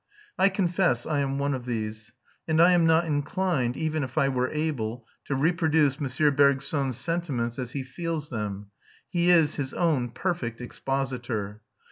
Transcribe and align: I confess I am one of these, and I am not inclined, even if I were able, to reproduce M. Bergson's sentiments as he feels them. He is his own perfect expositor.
I 0.39 0.49
confess 0.49 1.05
I 1.05 1.19
am 1.19 1.37
one 1.37 1.53
of 1.53 1.65
these, 1.67 2.11
and 2.47 2.59
I 2.59 2.71
am 2.71 2.87
not 2.87 3.05
inclined, 3.05 3.77
even 3.77 4.03
if 4.03 4.17
I 4.17 4.29
were 4.29 4.49
able, 4.49 5.05
to 5.25 5.35
reproduce 5.35 6.01
M. 6.01 6.35
Bergson's 6.35 6.97
sentiments 6.97 7.59
as 7.59 7.73
he 7.73 7.83
feels 7.83 8.29
them. 8.31 8.71
He 9.07 9.29
is 9.29 9.57
his 9.57 9.75
own 9.75 10.09
perfect 10.09 10.59
expositor. 10.59 11.61